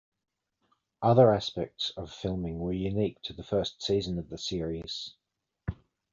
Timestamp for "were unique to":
2.57-3.33